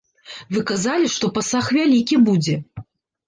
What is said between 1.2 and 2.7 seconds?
пасаг вялікі будзе.